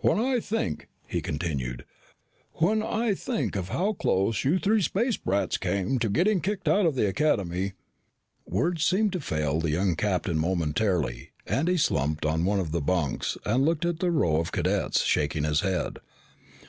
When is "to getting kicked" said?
6.00-6.66